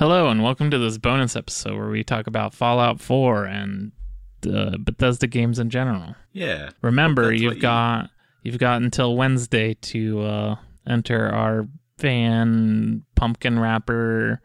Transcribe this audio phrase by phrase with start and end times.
[0.00, 3.92] Hello, and welcome to this bonus episode where we talk about Fallout 4 and
[4.50, 6.14] uh, Bethesda games in general.
[6.32, 6.70] Yeah.
[6.80, 8.08] Remember, you've you- got
[8.42, 10.56] you've got until Wednesday to uh,
[10.88, 11.68] enter our
[11.98, 14.40] fan pumpkin wrapper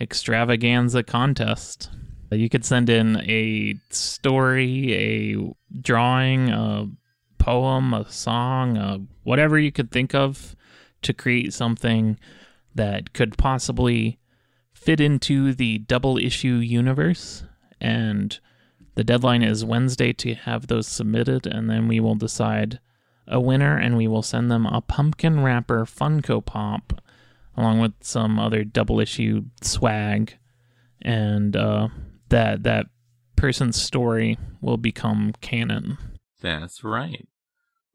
[0.00, 1.90] extravaganza contest.
[2.30, 6.86] You could send in a story, a drawing, a
[7.36, 10.56] poem, a song, uh, whatever you could think of
[11.02, 12.18] to create something
[12.74, 14.18] that could possibly
[14.84, 17.44] fit into the double issue universe.
[17.80, 18.38] And
[18.94, 22.78] the deadline is Wednesday to have those submitted, and then we will decide
[23.26, 27.00] a winner and we will send them a pumpkin wrapper Funko Pop
[27.56, 30.36] along with some other double issue swag.
[31.00, 31.88] And uh,
[32.28, 32.86] that that
[33.36, 35.98] person's story will become canon.
[36.40, 37.26] That's right.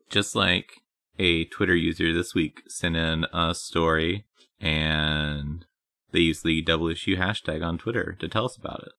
[0.09, 0.81] Just like
[1.17, 4.25] a Twitter user this week sent in a story
[4.59, 5.65] and
[6.11, 8.93] they use the double issue hashtag on Twitter to tell us about it.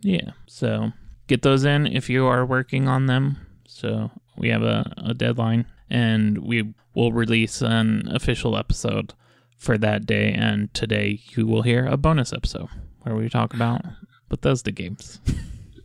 [0.00, 0.32] Yeah.
[0.46, 0.92] So
[1.26, 3.38] get those in if you are working on them.
[3.66, 9.14] So we have a, a deadline and we will release an official episode
[9.56, 10.32] for that day.
[10.32, 12.68] And today you will hear a bonus episode
[13.02, 13.82] where we talk about
[14.28, 15.20] Bethesda games.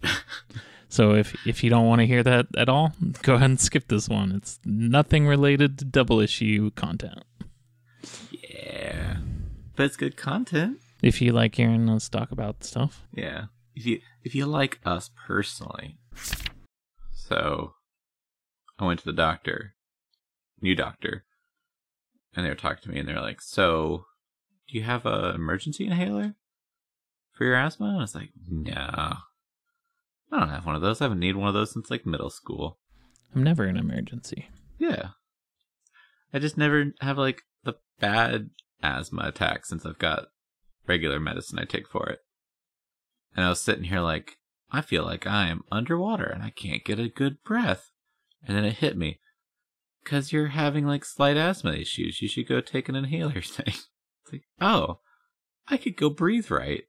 [0.90, 3.88] so if if you don't want to hear that at all, go ahead and skip
[3.88, 4.32] this one.
[4.32, 7.24] It's nothing related to double issue content.
[8.32, 9.18] Yeah.
[9.78, 10.80] But it's good content.
[11.04, 13.04] If you like hearing us talk about stuff.
[13.14, 13.46] Yeah.
[13.76, 16.00] If you if you like us personally.
[17.14, 17.76] So
[18.80, 19.76] I went to the doctor,
[20.62, 21.26] new doctor,
[22.36, 24.06] and they were talking to me and they're like, So
[24.68, 26.34] do you have a emergency inhaler
[27.34, 27.90] for your asthma?
[27.90, 28.74] And I was like, No.
[28.74, 31.00] I don't have one of those.
[31.00, 32.80] I haven't needed one of those since like middle school.
[33.36, 34.50] I'm never in emergency.
[34.80, 35.10] Yeah.
[36.34, 38.50] I just never have like the bad
[38.82, 40.26] asthma attack since I've got
[40.88, 42.20] regular medicine I take for it.
[43.36, 44.38] And I was sitting here like,
[44.72, 47.92] I feel like I am underwater and I can't get a good breath.
[48.46, 49.20] And then it hit me.
[50.06, 52.22] Cause you're having like slight asthma issues.
[52.22, 53.66] You should go take an inhaler thing.
[53.76, 55.00] It's like, oh,
[55.68, 56.84] I could go breathe right.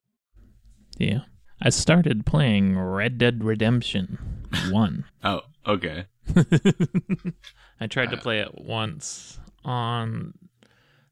[0.98, 1.20] Yeah.
[1.60, 4.18] I started playing Red Dead Redemption
[4.70, 5.04] 1.
[5.24, 6.06] Oh, okay.
[7.80, 10.34] I tried to Uh, play it once on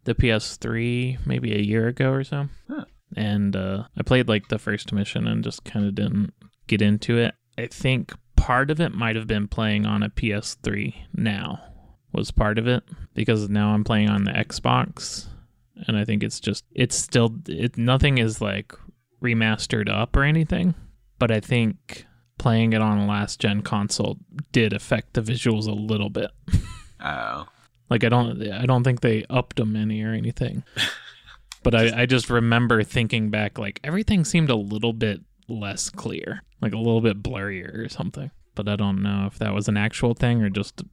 [0.07, 2.49] the PS3 maybe a year ago or so.
[2.69, 2.85] Huh.
[3.15, 6.33] And uh, I played like the first mission and just kind of didn't
[6.67, 7.35] get into it.
[7.59, 11.63] I think part of it might have been playing on a PS3 now
[12.13, 12.83] was part of it
[13.15, 15.27] because now I'm playing on the Xbox
[15.87, 18.73] and I think it's just it's still it nothing is like
[19.23, 20.75] remastered up or anything,
[21.19, 22.07] but I think
[22.39, 24.19] playing it on a last gen console
[24.53, 26.31] did affect the visuals a little bit.
[26.99, 27.47] Oh.
[27.91, 30.65] Like I don't I don't think they upped them any or anything.
[31.63, 36.43] But I, I just remember thinking back like everything seemed a little bit less clear.
[36.61, 38.31] Like a little bit blurrier or something.
[38.55, 40.85] But I don't know if that was an actual thing or just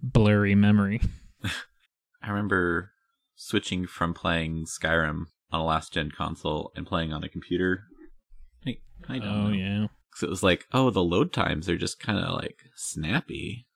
[0.00, 1.00] blurry memory.
[2.22, 2.92] I remember
[3.34, 7.82] switching from playing Skyrim on a last gen console and playing on a computer.
[8.64, 8.76] I,
[9.08, 9.52] I don't Oh know.
[9.54, 9.86] yeah.
[10.14, 13.66] So it was like, oh, the load times are just kind of like snappy.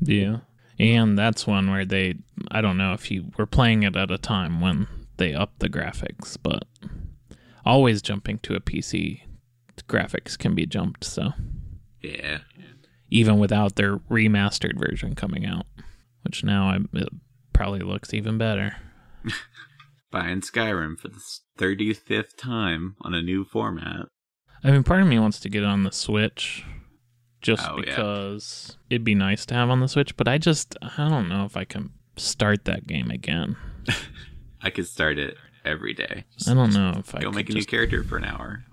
[0.00, 0.38] Yeah.
[0.78, 2.16] And that's one where they
[2.50, 5.68] I don't know if you were playing it at a time when they upped the
[5.68, 6.64] graphics, but
[7.64, 9.20] always jumping to a PC
[9.88, 11.32] graphics can be jumped, so
[12.02, 12.38] Yeah.
[13.10, 15.66] even without their remastered version coming out,
[16.22, 17.08] which now I, it
[17.52, 18.76] probably looks even better.
[20.10, 21.20] Buying Skyrim for the
[21.58, 24.06] 35th time on a new format.
[24.62, 26.64] I mean, part of me wants to get it on the Switch
[27.44, 27.82] just Oh, yeah.
[27.94, 31.44] because it'd be nice to have on the Switch, but I just I don't know
[31.44, 33.56] if I can start that game again.
[34.62, 36.24] I could start it every day.
[36.36, 38.64] Just I don't know if I Go make a new just- character for an hour.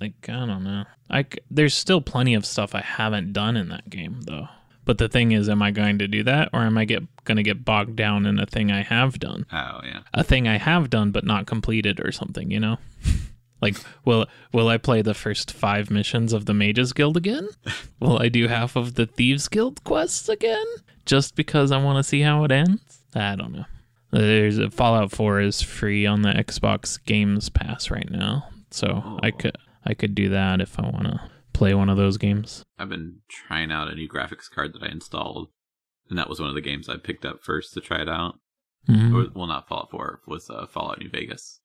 [0.00, 0.84] Like I don't know.
[1.08, 4.48] I there's still plenty of stuff I haven't done in that game though.
[4.84, 7.38] But the thing is, am I going to do that, or am I get going
[7.38, 10.02] to get bogged down in a thing I have done, Oh, yeah.
[10.14, 12.52] a thing I have done but not completed, or something?
[12.52, 12.76] You know,
[13.60, 17.48] like will will I play the first five missions of the Mages Guild again?
[18.00, 20.66] will I do half of the Thieves Guild quests again,
[21.04, 23.02] just because I want to see how it ends?
[23.14, 23.64] I don't know.
[24.12, 29.28] There's a Fallout 4 is free on the Xbox Games Pass right now, so I
[29.28, 29.32] Oh.
[29.38, 31.20] could I could do that if I want to
[31.52, 32.62] play one of those games.
[32.78, 35.48] I've been trying out a new graphics card that I installed.
[36.10, 38.38] And that was one of the games I picked up first to try it out.
[38.88, 39.12] Mhm.
[39.14, 41.55] Or, well, not Fallout 4, it was uh, Fallout New Vegas.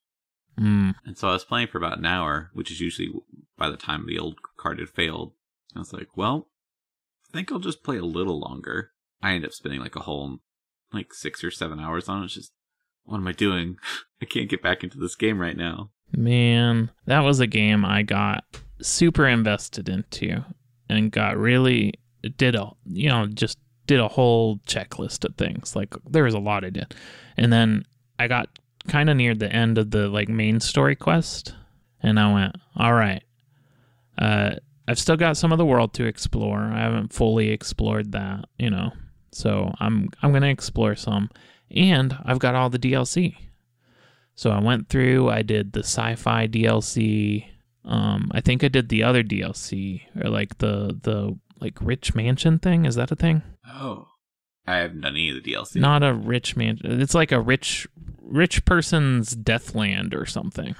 [0.59, 0.95] Mm.
[1.05, 3.09] And so I was playing for about an hour, which is usually
[3.57, 5.33] by the time the old card had failed.
[5.75, 6.47] I was like, well,
[7.29, 8.91] I think I'll just play a little longer.
[9.21, 10.39] I end up spending like a whole,
[10.91, 12.25] like six or seven hours on it.
[12.25, 12.51] It's just,
[13.05, 13.77] what am I doing?
[14.21, 15.91] I can't get back into this game right now.
[16.15, 18.43] Man, that was a game I got
[18.81, 20.43] super invested into
[20.89, 21.93] and got really
[22.37, 23.57] did a you know just
[23.87, 25.75] did a whole checklist of things.
[25.75, 26.93] Like there was a lot I did,
[27.37, 27.85] and then
[28.19, 28.49] I got
[28.87, 31.53] kind of near the end of the like main story quest,
[32.01, 33.23] and I went, all right,
[34.17, 34.55] uh,
[34.87, 36.59] I've still got some of the world to explore.
[36.59, 38.91] I haven't fully explored that, you know,
[39.31, 41.29] so I'm I'm gonna explore some,
[41.69, 43.35] and I've got all the DLC.
[44.35, 45.29] So I went through.
[45.29, 47.45] I did the sci-fi DLC.
[47.83, 52.59] Um, I think I did the other DLC or like the the like rich mansion
[52.59, 52.85] thing.
[52.85, 53.43] Is that a thing?
[53.67, 54.07] Oh,
[54.65, 55.75] I haven't done any of the DLC.
[55.77, 57.01] Not a rich mansion.
[57.01, 57.87] It's like a rich
[58.31, 60.75] rich person's Deathland or something.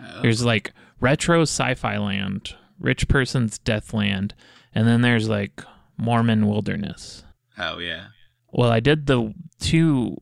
[0.00, 0.22] Oh.
[0.22, 4.32] There's like retro sci-fi land, rich person's Deathland,
[4.74, 5.62] and then there's like
[5.96, 7.24] Mormon wilderness.
[7.58, 8.06] oh yeah.
[8.52, 10.16] Well, I did the two.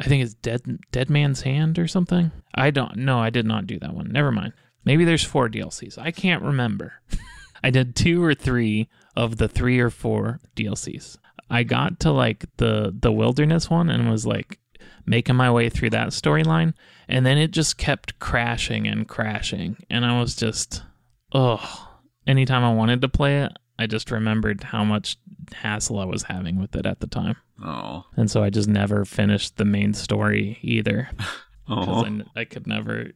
[0.00, 2.32] I think it's Dead Dead Man's Hand or something.
[2.54, 2.96] I don't.
[2.96, 4.10] No, I did not do that one.
[4.10, 4.52] Never mind.
[4.84, 5.98] Maybe there's four DLCs.
[5.98, 6.94] I can't remember.
[7.62, 11.18] I did two or three of the three or four DLCs.
[11.50, 14.58] I got to like the the wilderness one and was like
[15.08, 16.74] making my way through that storyline,
[17.08, 20.82] and then it just kept crashing and crashing, and I was just,
[21.32, 21.84] oh.
[22.26, 25.16] Anytime I wanted to play it, I just remembered how much
[25.54, 27.36] hassle I was having with it at the time.
[27.64, 28.04] Oh.
[28.16, 31.08] And so I just never finished the main story either
[31.68, 32.02] because I, oh.
[32.02, 33.12] n- I could never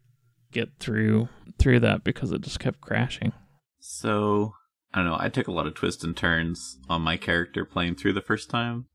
[0.52, 1.28] get through
[1.58, 3.32] through that because it just kept crashing.
[3.80, 4.54] So
[4.94, 5.16] I don't know.
[5.18, 8.50] I took a lot of twists and turns on my character playing through the first
[8.50, 8.86] time,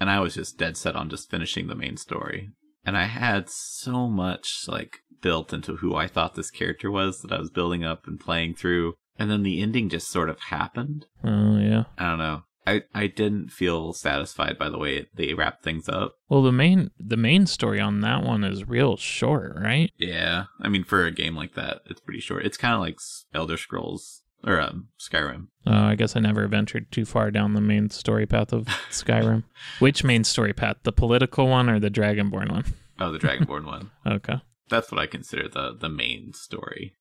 [0.00, 2.50] and I was just dead set on just finishing the main story.
[2.84, 7.32] And I had so much like built into who I thought this character was that
[7.32, 11.06] I was building up and playing through, and then the ending just sort of happened.
[11.24, 11.84] Oh yeah.
[11.98, 12.42] I don't know.
[12.66, 16.16] I, I didn't feel satisfied by the way they wrapped things up.
[16.28, 19.90] Well, the main the main story on that one is real short, right?
[19.96, 22.44] Yeah, I mean for a game like that, it's pretty short.
[22.44, 22.98] It's kind of like
[23.32, 25.48] Elder Scrolls or um, Skyrim.
[25.66, 29.44] Uh, I guess I never ventured too far down the main story path of Skyrim.
[29.78, 30.76] Which main story path?
[30.82, 32.64] The political one or the Dragonborn one?
[33.00, 33.92] Oh, the Dragonborn one.
[34.06, 34.40] Okay.
[34.70, 36.94] That's what I consider the the main story.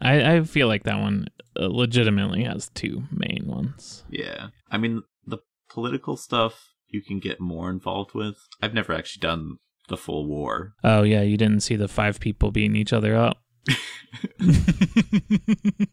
[0.00, 1.26] I, I feel like that one
[1.60, 4.02] uh, legitimately has two main ones.
[4.08, 8.36] Yeah, I mean the political stuff you can get more involved with.
[8.62, 9.58] I've never actually done
[9.88, 10.72] the full war.
[10.82, 13.38] Oh yeah, you didn't see the five people beating each other up.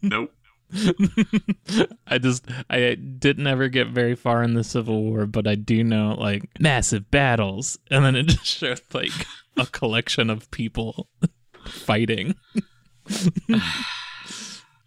[0.02, 0.32] Nope.
[2.08, 5.84] I just I didn't ever get very far in the Civil War, but I do
[5.84, 9.12] know like massive battles, and then it just showed like
[9.58, 11.08] a collection of people
[11.66, 12.36] fighting.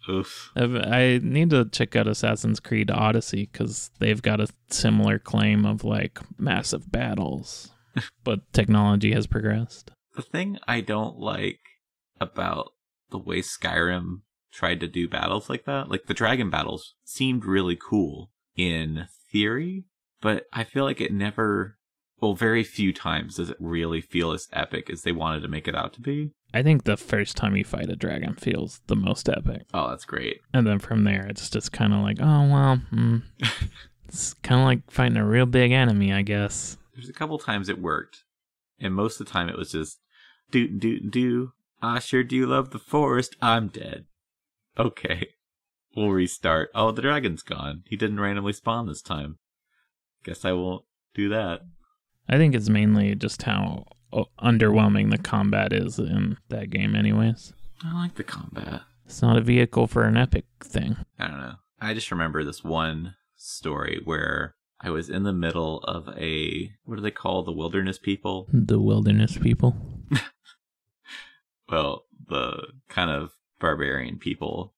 [0.09, 0.51] Oof.
[0.55, 5.85] I need to check out Assassin's Creed Odyssey because they've got a similar claim of
[5.85, 7.71] like massive battles,
[8.23, 9.91] but technology has progressed.
[10.15, 11.59] The thing I don't like
[12.19, 12.71] about
[13.11, 14.21] the way Skyrim
[14.53, 19.85] tried to do battles like that, like the dragon battles seemed really cool in theory,
[20.21, 21.77] but I feel like it never
[22.23, 25.67] well, very few times does it really feel as epic as they wanted to make
[25.67, 26.31] it out to be.
[26.53, 29.63] I think the first time you fight a dragon feels the most epic.
[29.73, 30.39] Oh, that's great.
[30.53, 33.23] And then from there, it's just kind of like, oh, well, mm.
[34.07, 36.77] it's kind of like fighting a real big enemy, I guess.
[36.95, 38.23] There's a couple times it worked,
[38.79, 39.99] and most of the time it was just
[40.49, 41.51] do do do.
[41.81, 43.35] I sure do love the forest.
[43.41, 44.05] I'm dead.
[44.77, 45.29] Okay,
[45.95, 46.69] we'll restart.
[46.73, 47.83] Oh, the dragon's gone.
[47.87, 49.37] He didn't randomly spawn this time.
[50.23, 51.61] Guess I won't do that.
[52.27, 53.85] I think it's mainly just how
[54.41, 57.53] underwhelming the combat is in that game, anyways.
[57.83, 58.81] I like the combat.
[59.05, 60.97] It's not a vehicle for an epic thing.
[61.19, 61.55] I don't know.
[61.81, 66.95] I just remember this one story where I was in the middle of a what
[66.95, 68.47] do they call the wilderness people?
[68.51, 69.75] The wilderness people.
[71.69, 73.31] Well, the kind of
[73.63, 74.73] barbarian people.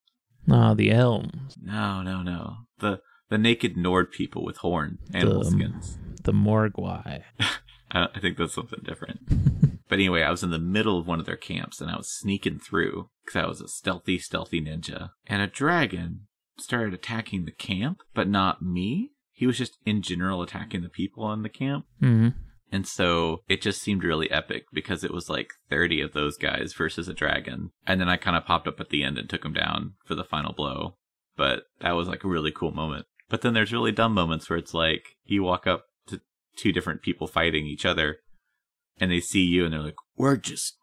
[0.50, 1.58] Ah, the elms.
[1.62, 2.58] No, no, no.
[2.80, 5.98] The the naked Nord people with horn animal The- skins.
[6.24, 7.24] The Morgwai.
[7.92, 9.20] I, I think that's something different.
[9.90, 12.12] but anyway, I was in the middle of one of their camps and I was
[12.12, 15.10] sneaking through because I was a stealthy, stealthy ninja.
[15.28, 16.28] And a dragon
[16.60, 19.12] started attacking the camp, but not me.
[19.32, 21.86] He was just in general attacking the people in the camp.
[22.00, 22.30] hmm
[22.72, 26.74] And so it just seemed really epic because it was like 30 of those guys
[26.74, 27.72] versus a dragon.
[27.86, 30.16] And then I kind of popped up at the end and took him down for
[30.16, 30.98] the final blow.
[31.38, 33.06] But that was like a really cool moment.
[33.30, 36.22] But then there's really dumb moments where it's like you walk up to
[36.58, 38.18] two different people fighting each other
[39.00, 40.78] and they see you and they're like, we're just,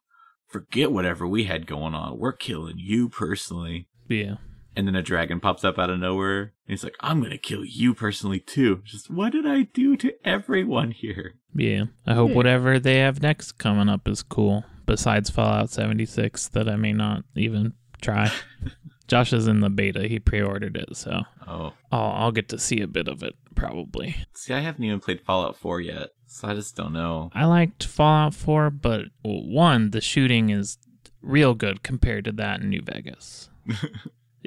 [0.52, 2.18] forget whatever we had going on.
[2.18, 3.88] We're killing you personally.
[4.08, 4.36] Yeah.
[4.74, 7.38] And then a dragon pops up out of nowhere and he's like, I'm going to
[7.38, 8.80] kill you personally too.
[8.84, 11.34] Just what did I do to everyone here?
[11.54, 11.84] Yeah.
[12.06, 12.36] I hope Yeah.
[12.36, 17.24] whatever they have next coming up is cool besides Fallout 76 that I may not
[17.36, 18.30] even try.
[19.08, 20.08] Josh is in the beta.
[20.08, 21.74] He pre-ordered it, so Oh.
[21.90, 24.16] I'll, I'll get to see a bit of it probably.
[24.34, 27.30] See, I haven't even played Fallout 4 yet, so I just don't know.
[27.34, 30.78] I liked Fallout 4, but well, one, the shooting is
[31.20, 33.50] real good compared to that in New Vegas.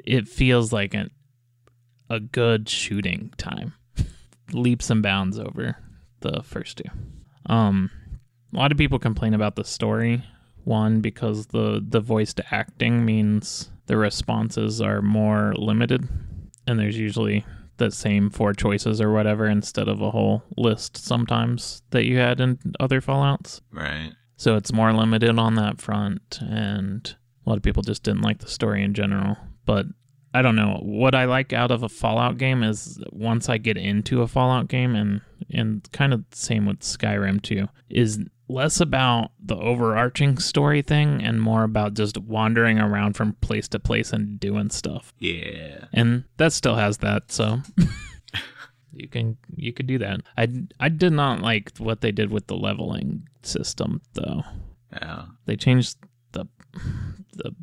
[0.04, 1.08] it feels like a,
[2.08, 3.74] a good shooting time.
[4.52, 5.76] Leaps and bounds over
[6.20, 6.90] the first two.
[7.46, 7.90] Um,
[8.52, 10.24] a lot of people complain about the story.
[10.64, 16.08] One, because the, the voiced acting means the responses are more limited,
[16.66, 17.44] and there's usually
[17.76, 22.40] the same four choices or whatever instead of a whole list sometimes that you had
[22.40, 23.60] in other Fallouts.
[23.70, 24.12] Right.
[24.36, 28.38] So it's more limited on that front, and a lot of people just didn't like
[28.38, 29.36] the story in general.
[29.66, 29.86] But
[30.32, 30.80] I don't know.
[30.82, 34.68] What I like out of a Fallout game is once I get into a Fallout
[34.68, 35.20] game, and
[35.50, 41.40] and kind of same with Skyrim too, is less about the overarching story thing and
[41.40, 45.12] more about just wandering around from place to place and doing stuff.
[45.18, 45.86] Yeah.
[45.92, 47.60] And that still has that, so
[48.92, 50.20] you can you could do that.
[50.36, 54.42] I I did not like what they did with the leveling system though.
[54.92, 55.26] Yeah.
[55.46, 55.96] They changed
[56.32, 56.46] the
[57.34, 57.54] the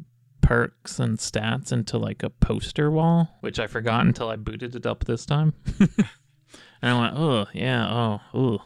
[0.43, 4.85] perks and stats into like a poster wall, which I forgot until I booted it
[4.85, 5.53] up this time.
[5.79, 5.89] and
[6.81, 8.59] I went, "Oh, yeah, oh, oh.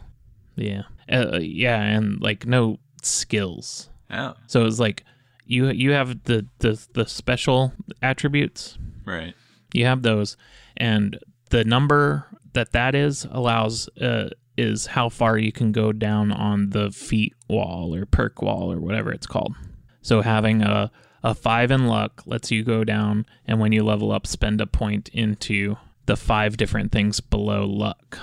[0.56, 0.84] Yeah.
[1.10, 3.90] Uh, yeah, and like no skills.
[4.10, 4.34] Oh.
[4.48, 5.04] So it's like
[5.46, 9.34] you you have the the the special attributes Right.
[9.74, 10.36] you have those
[10.76, 11.18] and
[11.52, 16.72] the number that that is allows uh, is how far you can go down on
[16.72, 19.56] the feat wall or perk wall or whatever it's called
[20.02, 20.92] so having a
[21.24, 24.68] a five in luck lets you go down and when you level up spend a
[24.68, 28.20] point into the five different things below luck.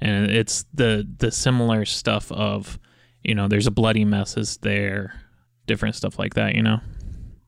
[0.00, 2.78] And it's the the similar stuff of
[3.22, 5.20] you know there's a bloody mess is there
[5.66, 6.80] different stuff like that you know?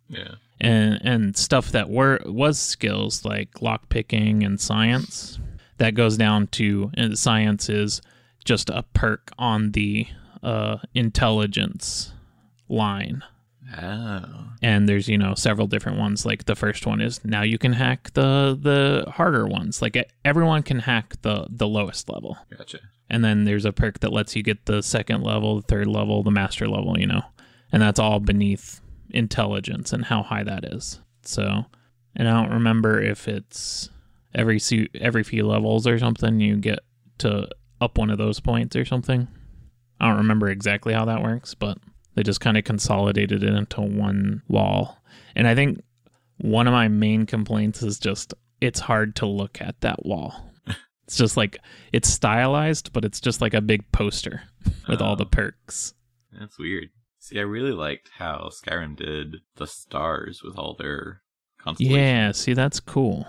[0.08, 0.36] Yeah.
[0.60, 5.38] and and stuff that were was skills like lockpicking and science
[5.78, 8.00] that goes down to and science is
[8.44, 10.06] just a perk on the
[10.42, 12.12] uh, intelligence
[12.68, 13.22] line
[13.76, 14.22] Oh.
[14.62, 17.72] and there's you know several different ones like the first one is now you can
[17.72, 22.78] hack the the harder ones like everyone can hack the the lowest level Gotcha.
[23.10, 26.22] and then there's a perk that lets you get the second level, the third level,
[26.22, 27.22] the master level, you know.
[27.72, 28.80] And that's all beneath
[29.10, 31.00] intelligence and how high that is.
[31.22, 31.64] So,
[32.14, 33.90] and I don't remember if it's
[34.34, 36.80] every su- every few levels or something you get
[37.18, 37.48] to
[37.80, 39.26] up one of those points or something.
[40.00, 41.78] I don't remember exactly how that works, but
[42.16, 45.00] they just kind of consolidated it into one wall.
[45.36, 45.80] And I think
[46.38, 50.50] one of my main complaints is just it's hard to look at that wall.
[51.06, 51.58] It's just like
[51.92, 54.42] it's stylized, but it's just like a big poster
[54.88, 55.28] with all the Oh.
[55.30, 55.94] perks.
[56.36, 56.88] That's weird.
[57.20, 61.22] See, I really liked how Skyrim did the stars with all their
[61.58, 61.96] constellations.
[61.96, 63.24] Yeah, see that's cool.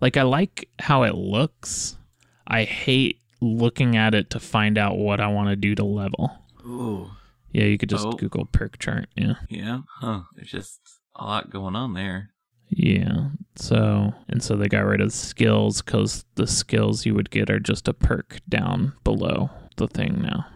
[0.00, 1.98] Like I like how it looks.
[2.46, 6.38] I hate looking at it to find out what I want to do to level.
[6.64, 7.10] Ooh.
[7.54, 8.12] Yeah, you could just Oh.
[8.12, 9.06] Google perk chart.
[9.16, 9.34] Yeah.
[9.48, 9.80] Yeah.
[10.00, 10.22] Huh.
[10.34, 10.80] There's just
[11.16, 12.30] a lot going on there.
[12.68, 13.28] Yeah.
[13.56, 17.60] So, and so they got rid of skills because the skills you would get are
[17.60, 20.46] just a perk down below the thing now.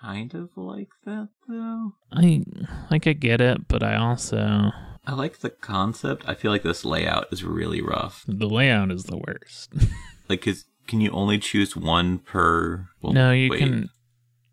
[0.00, 1.92] Kind of like that, though.
[2.12, 2.42] I
[2.90, 4.70] like I get it, but I also
[5.06, 6.24] I like the concept.
[6.26, 8.24] I feel like this layout is really rough.
[8.26, 9.72] the layout is the worst.
[10.28, 12.86] Like, cause can you only choose one per?
[13.02, 13.58] Well, no, you wait.
[13.58, 13.90] can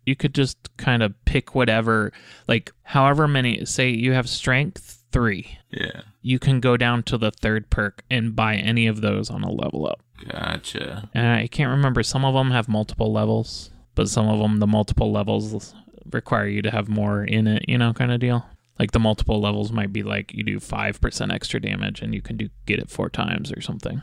[0.08, 2.12] you could just kind of pick whatever
[2.48, 5.58] like however many say you have strength 3.
[5.70, 6.02] Yeah.
[6.22, 9.50] You can go down to the third perk and buy any of those on a
[9.50, 10.00] level up.
[10.30, 11.08] Gotcha.
[11.14, 14.66] And I can't remember some of them have multiple levels, but some of them the
[14.66, 15.74] multiple levels
[16.12, 18.44] require you to have more in it, you know, kind of deal.
[18.78, 22.36] Like the multiple levels might be like you do 5% extra damage and you can
[22.36, 24.00] do get it 4 times or something.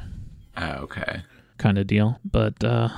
[0.57, 1.21] Ah, okay.
[1.57, 2.19] kind of deal.
[2.23, 2.89] But uh,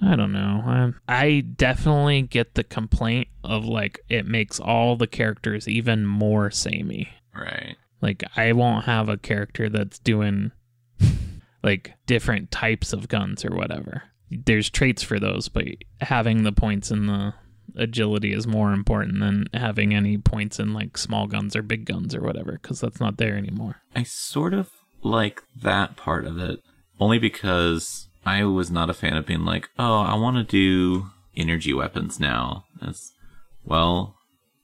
[0.00, 0.62] I don't know.
[0.64, 6.50] I, I definitely get the complaint of like it makes all the characters even more
[6.50, 7.08] samey.
[7.34, 7.76] Right.
[8.00, 10.52] Like I won't have a character that's doing
[11.62, 14.04] like different types of guns or whatever.
[14.30, 15.64] There's traits for those, but
[16.00, 17.34] having the points in the
[17.76, 22.14] agility is more important than having any points in like small guns or big guns
[22.14, 23.76] or whatever because that's not there anymore.
[23.94, 24.70] I sort of
[25.02, 26.60] like that part of it,
[27.00, 31.10] only because I was not a fan of being like, oh, I want to do
[31.36, 32.64] energy weapons now.
[32.80, 33.12] That's,
[33.64, 34.16] well,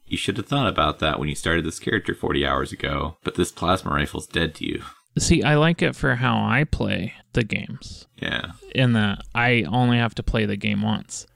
[0.06, 3.37] you should have thought about that when you started this character 40 hours ago, but
[3.37, 4.83] this plasma rifle's dead to you.
[5.18, 8.06] See, I like it for how I play the games.
[8.21, 8.52] Yeah.
[8.75, 11.26] in that I only have to play the game once.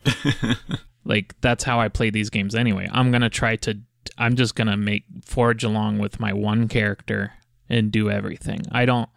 [1.05, 2.89] like that's how I play these games anyway.
[2.93, 3.79] I'm gonna try to
[4.17, 7.33] I'm just gonna make forge along with my one character
[7.69, 8.61] and do everything.
[8.73, 9.09] I don't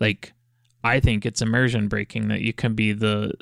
[0.00, 0.32] like.
[0.86, 3.32] I think it's immersion breaking that you can be the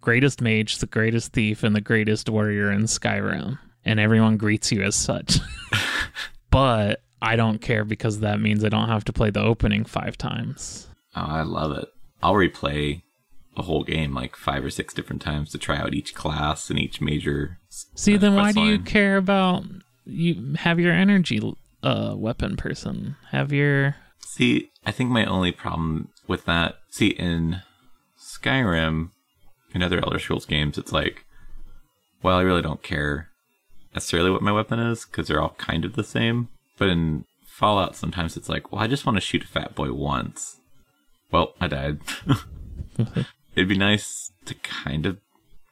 [0.00, 4.82] greatest mage, the greatest thief, and the greatest warrior in Skyrim, and everyone greets you
[4.82, 5.38] as such.
[6.50, 10.18] but I don't care because that means I don't have to play the opening five
[10.18, 10.88] times.
[11.14, 11.88] Oh, I love it.
[12.20, 13.02] I'll replay
[13.56, 16.80] a whole game like five or six different times to try out each class and
[16.80, 17.58] each major.
[17.68, 19.64] See, uh, then why quest do you care about
[20.04, 21.40] you have your energy
[21.84, 23.14] uh weapon person?
[23.30, 27.62] Have your See, I think my only problem with that, see, in
[28.18, 29.10] Skyrim
[29.74, 31.24] and other Elder Scrolls games, it's like,
[32.22, 33.28] well, I really don't care
[33.94, 36.48] necessarily what my weapon is because they're all kind of the same.
[36.76, 39.92] But in Fallout, sometimes it's like, well, I just want to shoot a fat boy
[39.92, 40.60] once.
[41.32, 41.98] Well, I died.
[43.56, 45.18] It'd be nice to kind of,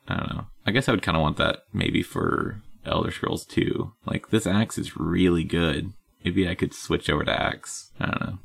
[0.09, 0.47] I don't know.
[0.67, 3.93] I guess I would kind of want that maybe for Elder Scrolls 2.
[4.05, 5.93] Like, this axe is really good.
[6.27, 7.93] Maybe I could switch over to axe.
[8.01, 8.39] I don't know.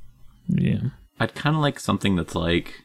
[0.50, 0.90] yeah.
[1.20, 2.84] I'd kind of like something that's like,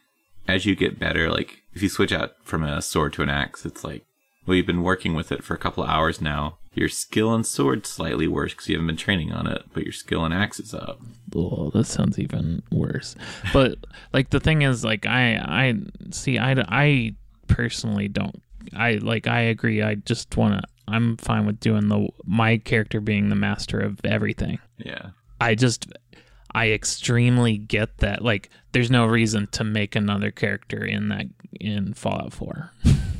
[0.48, 3.66] as you get better, like if you switch out from a sword to an axe,
[3.66, 4.06] it's like,
[4.46, 6.56] well, you've been working with it for a couple of hours now.
[6.72, 9.92] Your skill in sword's slightly worse because you haven't been training on it, but your
[9.92, 10.98] skill in axe is up.
[11.34, 13.16] Oh, that sounds even worse.
[13.52, 13.76] But
[14.14, 15.74] like the thing is, like I, I
[16.10, 17.14] see, I, I
[17.48, 18.42] personally don't.
[18.74, 19.26] I like.
[19.26, 19.82] I agree.
[19.82, 20.68] I just want to.
[20.88, 24.58] I'm fine with doing the my character being the master of everything.
[24.78, 25.10] Yeah.
[25.40, 25.86] I just.
[26.54, 28.22] I extremely get that.
[28.22, 31.26] Like, there's no reason to make another character in that
[31.60, 32.70] in Fallout 4.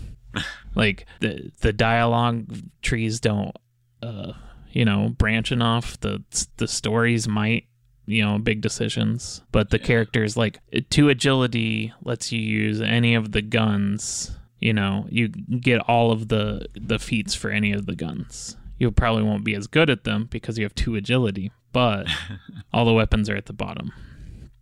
[0.75, 2.47] like the the dialogue
[2.83, 3.55] trees don't,
[4.03, 4.33] uh,
[4.71, 6.23] you know, branching off The
[6.57, 7.67] the stories might
[8.09, 9.85] you know big decisions but the Yeah.
[9.87, 15.81] characters like two agility lets you use any of the guns you know you get
[15.89, 18.57] all of the the feats for any of the guns.
[18.79, 22.07] You probably won't be as good at them because you have two agility but
[22.73, 23.93] all the weapons are at the bottom.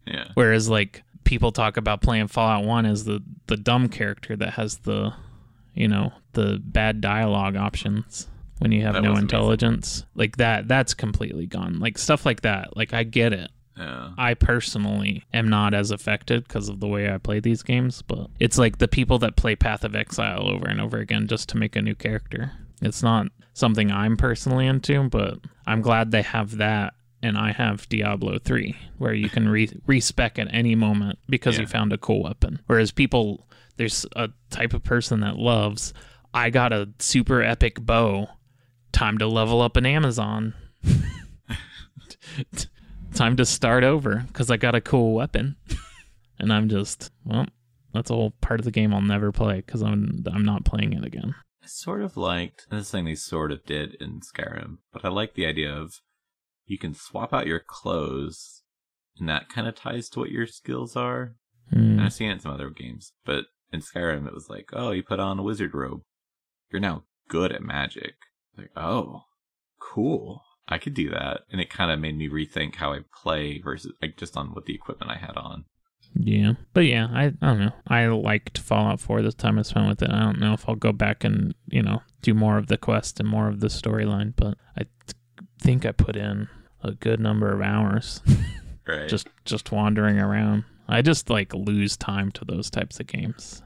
[0.06, 0.28] Yeah.
[0.34, 4.78] whereas like people talk about playing fallout 1 as the the dumb character that has
[4.78, 5.14] the
[5.74, 9.24] you know the bad dialogue options when you have That no was amazing.
[9.24, 10.04] intelligence.
[10.14, 11.80] Like that that's completely gone.
[11.80, 12.76] Like stuff like that.
[12.76, 14.10] Like i get it Yeah.
[14.16, 18.28] I personally am not as affected because of the way I play these games, but
[18.38, 21.56] it's like the people that play Path of Exile over and over again just to
[21.56, 22.52] make a new character.
[22.82, 26.94] It's not something I'm personally into, but I'm glad they have that.
[27.22, 31.66] And I have Diablo 3, where you can re- respec at any moment because you
[31.66, 32.60] found a cool weapon.
[32.66, 33.46] Whereas people,
[33.78, 35.94] there's a type of person that loves,
[36.34, 38.28] I got a super epic bow,
[38.92, 40.52] time to level up an Amazon.
[43.14, 45.56] time to start over because I got a cool weapon.
[46.38, 47.46] and I'm just, well,
[47.92, 50.92] that's a whole part of the game I'll never play because I'm I'm not playing
[50.92, 51.34] it again.
[51.62, 55.34] I sort of liked this thing they sort of did in Skyrim, but I like
[55.34, 55.94] the idea of
[56.66, 58.62] you can swap out your clothes,
[59.18, 61.36] and that kind of ties to what your skills are.
[61.70, 61.78] Hmm.
[61.78, 64.90] And I've seen it in some other games, but in Skyrim it was like, oh,
[64.90, 66.02] you put on a wizard robe,
[66.70, 68.14] you're now good at magic.
[68.58, 69.22] Like, oh,
[69.80, 70.42] cool.
[70.68, 73.92] I could do that, and it kind of made me rethink how I play versus
[74.00, 75.64] like just on what the equipment I had on.
[76.16, 77.72] Yeah, but yeah, I, I don't know.
[77.88, 80.10] I liked Fallout 4 this time I spent with it.
[80.10, 83.18] I don't know if I'll go back and you know do more of the quest
[83.20, 84.84] and more of the storyline, but I
[85.60, 86.48] think I put in
[86.82, 88.20] a good number of hours
[88.86, 89.08] Right.
[89.08, 90.64] just just wandering around.
[90.86, 93.62] I just like lose time to those types of games.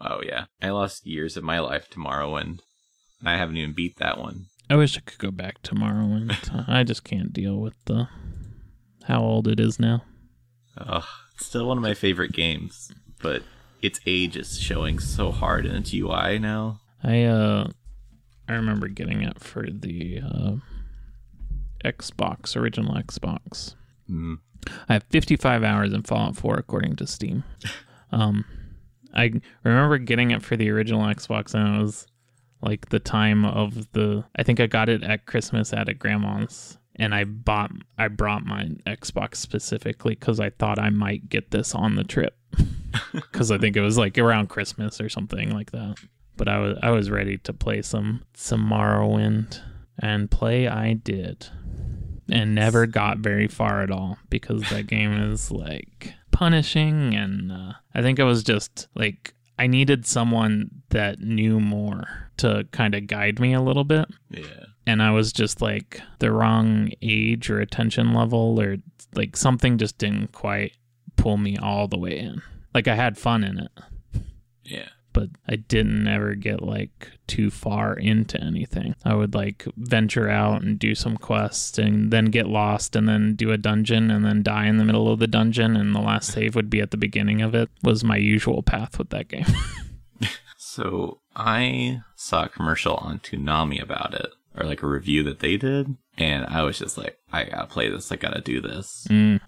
[0.00, 2.60] oh yeah, I lost years of my life to Morrowind,
[3.20, 4.46] and I haven't even beat that one.
[4.68, 6.36] I wish I could go back tomorrow, and
[6.68, 8.08] I just can't deal with the
[9.04, 10.02] how old it is now.
[10.78, 13.42] Ugh, it's still one of my favorite games, but
[13.80, 16.80] its age is showing so hard in its UI now.
[17.02, 17.68] I uh,
[18.48, 20.52] I remember getting it for the uh,
[21.84, 23.74] Xbox, original Xbox.
[24.10, 24.38] Mm.
[24.88, 27.44] I have 55 hours in Fallout 4 according to Steam.
[28.12, 28.44] Um,
[29.12, 29.32] I
[29.64, 32.06] remember getting it for the original Xbox, and it was
[32.66, 34.24] like the time of the.
[34.36, 37.70] I think I got it at Christmas at a grandma's, and I bought.
[37.96, 42.36] I brought my Xbox specifically because I thought I might get this on the trip,
[43.12, 45.96] because I think it was like around Christmas or something like that.
[46.36, 49.60] But I was I was ready to play some some Morrowind,
[49.98, 51.48] and play I did
[52.28, 57.72] and never got very far at all because that game is like punishing and uh,
[57.94, 63.06] i think i was just like i needed someone that knew more to kind of
[63.06, 64.64] guide me a little bit Yeah.
[64.86, 68.76] and i was just like the wrong age or attention level or
[69.14, 70.72] like something just didn't quite
[71.16, 72.42] pull me all the way in
[72.74, 73.70] like i had fun in it
[74.64, 74.88] Yeah.
[75.16, 78.94] But I didn't ever get like too far into anything.
[79.02, 83.34] I would like venture out and do some quests and then get lost and then
[83.34, 86.30] do a dungeon and then die in the middle of the dungeon and the last
[86.30, 89.46] save would be at the beginning of it was my usual path with that game.
[90.76, 95.56] So I saw a commercial on Toonami about it, or like a review that they
[95.56, 99.06] did, and I was just like, I gotta play this, I gotta do this.
[99.08, 99.40] Mm.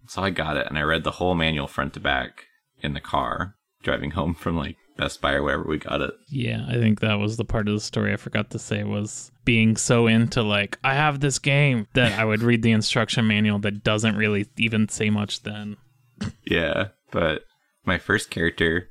[0.06, 2.46] So I got it, and I read the whole manual front to back
[2.80, 6.12] in the car driving home from like Best Buy or wherever we got it.
[6.28, 9.32] Yeah, I think that was the part of the story I forgot to say was
[9.44, 13.58] being so into like I have this game that I would read the instruction manual
[13.60, 15.76] that doesn't really even say much then.
[16.44, 17.44] Yeah, but
[17.86, 18.88] my first character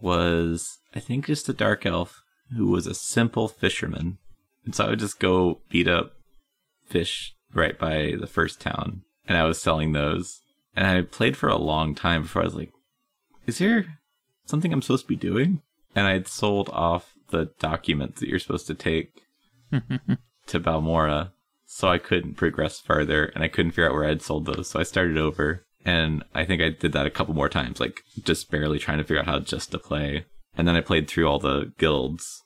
[0.00, 2.22] was, I think, just a dark elf
[2.56, 4.18] who was a simple fisherman.
[4.64, 6.12] And so I would just go beat up
[6.86, 10.40] fish right by the first town, and I was selling those.
[10.76, 12.70] And I played for a long time before I was like,
[13.46, 13.97] is there
[14.48, 15.62] something I'm supposed to be doing?
[15.94, 19.22] And I'd sold off the documents that you're supposed to take
[19.70, 21.32] to Balmora,
[21.66, 24.68] so I couldn't progress further, and I couldn't figure out where I'd sold those.
[24.68, 28.02] So I started over, and I think I did that a couple more times, like
[28.22, 30.24] just barely trying to figure out how just to play.
[30.56, 32.42] And then I played through all the guilds,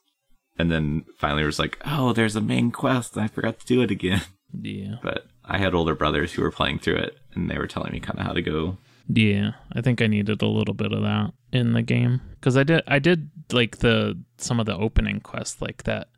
[0.57, 3.81] and then finally was like, oh, there's a main quest, and I forgot to do
[3.81, 4.21] it again.
[4.53, 4.97] Yeah.
[5.01, 7.99] But I had older brothers who were playing through it, and they were telling me
[7.99, 8.77] kind of how to go.
[9.07, 12.63] Yeah, I think I needed a little bit of that in the game cuz I
[12.63, 16.09] did I did like the some of the opening quests like that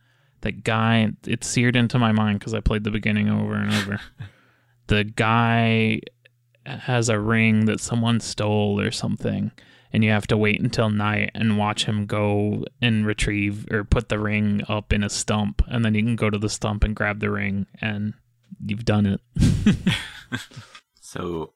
[0.41, 3.99] that guy it seared into my mind cuz I played the beginning over and over.
[4.87, 6.01] the guy
[6.65, 9.51] has a ring that someone stole or something
[9.91, 14.09] and you have to wait until night and watch him go and retrieve or put
[14.09, 16.95] the ring up in a stump and then you can go to the stump and
[16.95, 18.13] grab the ring and
[18.65, 19.21] you've done it.
[21.01, 21.53] So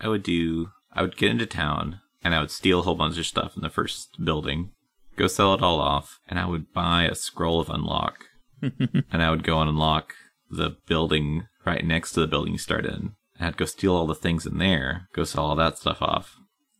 [0.00, 3.18] I would do, I would get into town, and I would steal a whole bunch
[3.18, 4.70] of stuff in the first building,
[5.16, 8.26] go sell it all off, and I would buy a scroll of unlock,
[8.62, 10.14] and I would go and unlock
[10.50, 13.12] the building right next to the building you start in.
[13.38, 16.36] And I'd go steal all the things in there, go sell all that stuff off,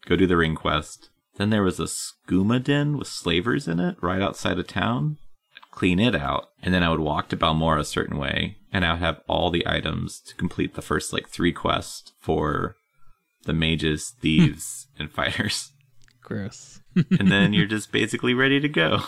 [0.07, 1.11] go do the ring quest.
[1.37, 5.19] Then there was a skooma den with slavers in it right outside of town.
[5.57, 8.85] I'd clean it out, and then I would walk to Balmora a certain way, and
[8.85, 12.77] I would have all the items to complete the first like three quests for
[13.45, 14.21] the mages, hmm.
[14.21, 15.73] thieves, and fighters.
[16.23, 16.81] Gross.
[16.95, 18.99] And then you're just basically ready to go.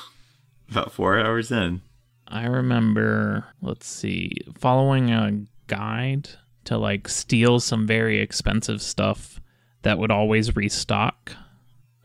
[0.71, 1.83] About four hours in.
[2.29, 6.29] I remember, let's see, following a guide
[6.65, 9.41] to like steal some very expensive stuff
[9.83, 11.33] that would always restock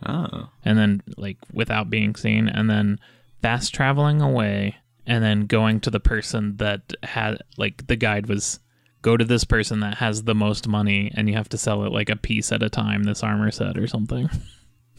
[0.05, 0.49] Oh.
[0.63, 2.99] and then like without being seen and then
[3.41, 4.75] fast traveling away
[5.07, 8.59] and then going to the person that had like the guide was
[9.05, 11.91] go to this person that has the most money and you have to sell it
[11.91, 14.29] like a piece at a time this armor set or something.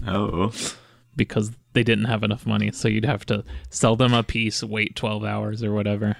[0.06, 0.52] Oh.
[1.16, 4.94] because they didn't have enough money so you'd have to sell them a piece wait
[4.94, 6.18] 12 hours or whatever.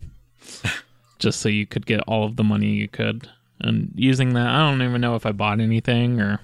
[1.18, 3.30] Just so you could get all of the money you could.
[3.60, 6.38] And using that i don't even know if i bought anything or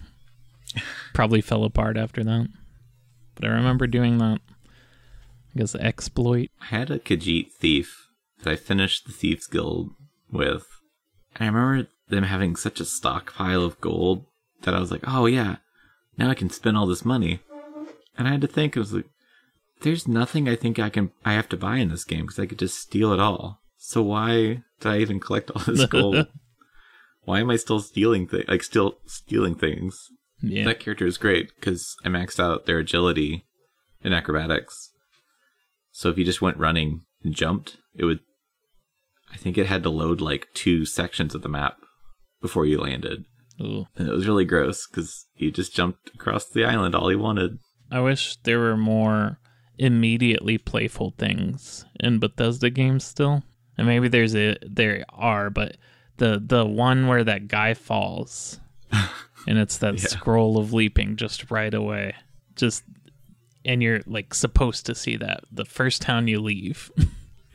[1.13, 2.49] probably fell apart after that.
[3.35, 4.41] But i remember doing that.
[5.55, 6.49] I guess exploit.
[6.63, 8.09] I had a Khajiit thief
[8.43, 9.91] that I finished the Thieves Guild
[10.35, 10.67] with.
[11.37, 14.27] And I remember them having such a stockpile of gold
[14.63, 15.57] that I was like, oh yeah,
[16.19, 17.41] now I can spend all this money.
[18.17, 19.07] And I had to think, I was like,
[19.81, 22.47] there's nothing I think I can, I have to buy in this game because I
[22.47, 23.61] could just steal it all.
[23.77, 26.27] So why did I even collect all this gold?
[27.25, 28.45] why am I still stealing things?
[28.49, 30.09] Like still stealing things?
[30.41, 33.45] yeah That character is great because I maxed out their agility
[34.03, 34.91] and acrobatics.
[35.91, 38.21] So if you just went running and jumped, it would.
[39.35, 41.77] I think it had to load like two sections of the map
[42.41, 43.25] before you landed.
[43.61, 43.87] Ooh.
[43.97, 47.59] And it was really gross because you just jumped across the island all he wanted.
[47.91, 49.39] I wish there were more
[49.79, 53.43] immediately playful things in Bethesda games still.
[53.77, 55.77] And maybe there's a there are, but
[56.19, 58.61] the the one where that guy falls
[59.49, 60.07] and it's that Yeah.
[60.09, 62.15] scroll of leaping just right away.
[62.55, 62.85] Just
[63.65, 66.91] and you're like supposed to see that the first town you leave.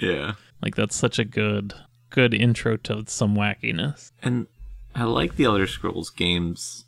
[0.01, 0.35] Yeah.
[0.61, 1.73] Like that's such a good
[2.09, 4.11] good intro to some wackiness.
[4.21, 4.47] And
[4.95, 6.85] I like the Elder Scrolls games.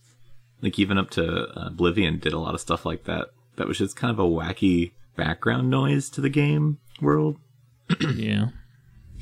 [0.62, 3.30] Like even up to uh, Oblivion did a lot of stuff like that.
[3.56, 7.38] That was just kind of a wacky background noise to the game world.
[8.16, 8.50] yeah.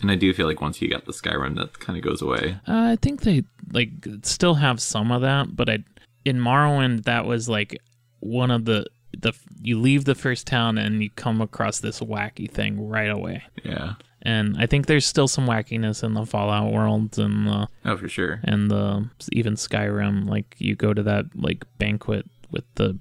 [0.01, 2.57] And I do feel like once you got the Skyrim, that kind of goes away.
[2.67, 3.91] Uh, I think they like
[4.23, 5.79] still have some of that, but I
[6.25, 7.81] in Morrowind that was like
[8.19, 8.85] one of the
[9.17, 13.43] the you leave the first town and you come across this wacky thing right away.
[13.63, 13.95] Yeah.
[14.21, 18.09] And I think there's still some wackiness in the Fallout worlds and the Oh, for
[18.09, 18.41] sure.
[18.43, 20.27] and the even Skyrim.
[20.27, 22.97] Like you go to that like banquet with the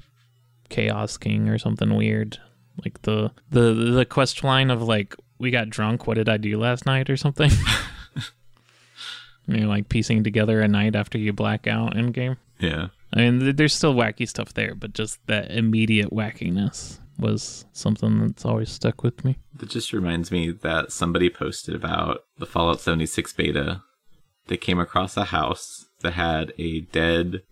[0.68, 2.38] Chaos King or something weird.
[2.84, 6.56] Like the the the quest line of like we got drunk, what did I do
[6.58, 7.50] last night or something?
[9.46, 12.36] You're like piecing together a night after you black out in game.
[12.58, 12.88] Yeah.
[13.14, 18.44] I mean, there's still wacky stuff there, but just that immediate wackiness was something that's
[18.44, 19.38] always stuck with me.
[19.54, 23.82] That just reminds me that somebody posted about the Fallout 76 beta.
[24.46, 27.42] They came across a house that had a dead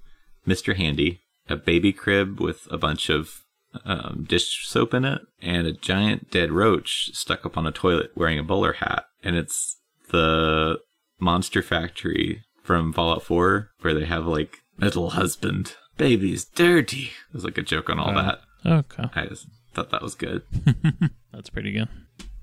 [0.47, 0.77] Mr.
[0.77, 3.43] Handy, a baby crib with a bunch of
[3.85, 8.11] um, dish soap in it, and a giant dead roach stuck up on a toilet
[8.15, 9.05] wearing a bowler hat.
[9.23, 9.77] And it's
[10.11, 10.79] the
[11.19, 17.11] Monster Factory from Fallout 4, where they have like metal husband, baby's dirty.
[17.33, 18.23] There's like a joke on all Oh.
[18.23, 18.41] that.
[18.65, 19.47] Okay, I just
[19.77, 20.43] thought that was good.
[21.35, 21.89] that's pretty good.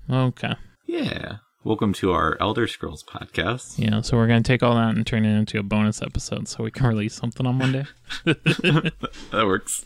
[0.08, 0.54] Okay,
[0.86, 1.38] Yeah.
[1.64, 3.74] Welcome to our Elder Scrolls podcast.
[3.76, 4.02] yeah.
[4.02, 6.70] So we're gonna take all that and turn it into a bonus episode, so we
[6.70, 7.86] can release something on Monday.
[8.24, 8.92] that
[9.32, 9.84] works.